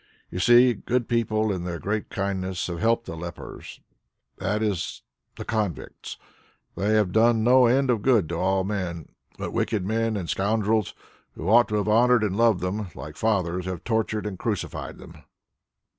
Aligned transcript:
You 0.31 0.39
see, 0.39 0.73
good 0.73 1.07
people 1.07 1.51
in 1.51 1.63
their 1.63 1.77
great 1.77 2.09
kindness 2.09 2.65
have 2.65 2.79
helped 2.79 3.05
the 3.05 3.15
lepers, 3.15 3.81
that 4.37 4.63
is 4.63 5.03
the 5.35 5.45
convicts. 5.45 6.17
They 6.75 6.95
have 6.95 7.11
done 7.11 7.43
no 7.43 7.67
end 7.67 7.91
of 7.91 8.01
good 8.01 8.27
to 8.29 8.35
all 8.35 8.63
men, 8.63 9.09
but 9.37 9.53
wicked 9.53 9.85
men 9.85 10.17
and 10.17 10.27
scoundrels 10.27 10.95
who 11.33 11.47
ought 11.47 11.67
to 11.67 11.75
have 11.75 11.87
honoured 11.87 12.23
and 12.23 12.35
loved 12.35 12.61
them, 12.61 12.87
like 12.95 13.15
fathers, 13.15 13.65
have 13.67 13.83
tortured 13.83 14.25
and 14.25 14.39
crucified 14.39 14.97
them." 14.97 15.19